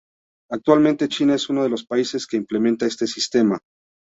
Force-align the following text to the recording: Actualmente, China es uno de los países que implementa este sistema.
Actualmente, 0.49 1.07
China 1.07 1.35
es 1.35 1.47
uno 1.49 1.61
de 1.61 1.69
los 1.69 1.85
países 1.85 2.25
que 2.25 2.35
implementa 2.35 2.87
este 2.87 3.05
sistema. 3.05 3.59